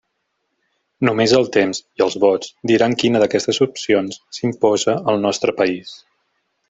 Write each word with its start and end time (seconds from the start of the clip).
Només 1.09 1.35
el 1.39 1.45
temps 1.57 1.81
—i 1.83 2.03
els 2.05 2.17
vots— 2.23 2.49
diran 2.71 2.95
quina 3.03 3.21
d'aquestes 3.25 3.61
opcions 3.67 4.19
s'imposa 4.39 4.97
al 5.15 5.23
nostre 5.27 5.57
país. 5.61 5.95